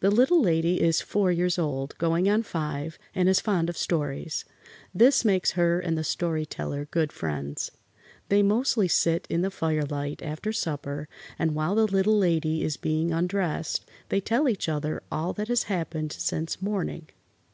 The 0.00 0.10
Little 0.10 0.40
Lady 0.40 0.80
is 0.80 1.02
four 1.02 1.30
years 1.30 1.58
old, 1.58 1.94
going 1.98 2.30
on 2.30 2.42
five, 2.44 2.98
and 3.14 3.28
is 3.28 3.40
fond 3.42 3.68
of 3.68 3.76
stories. 3.76 4.46
This 4.94 5.22
makes 5.22 5.50
her 5.50 5.78
and 5.80 5.98
the 5.98 6.02
Story 6.02 6.46
Teller 6.46 6.86
good 6.90 7.12
friends. 7.12 7.70
They 8.30 8.42
mostly 8.42 8.88
sit 8.88 9.26
in 9.28 9.42
the 9.42 9.50
firelight 9.50 10.22
after 10.22 10.50
supper, 10.50 11.10
and 11.38 11.54
while 11.54 11.74
the 11.74 11.84
Little 11.86 12.16
Lady 12.16 12.62
is 12.64 12.78
being 12.78 13.12
undressed 13.12 13.84
they 14.08 14.22
tell 14.22 14.48
each 14.48 14.66
other 14.66 15.02
all 15.12 15.34
that 15.34 15.48
has 15.48 15.64
happened 15.64 16.12
since 16.14 16.62
morning. 16.62 17.10